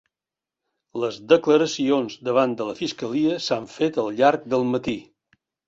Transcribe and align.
Les 1.03 1.19
declaracions 1.33 2.17
davant 2.29 2.57
de 2.63 2.69
la 2.71 2.75
fiscalia 2.81 3.39
s'han 3.49 3.71
fet 3.77 4.03
al 4.07 4.13
llarg 4.23 4.51
del 4.57 4.69
matí 4.75 4.99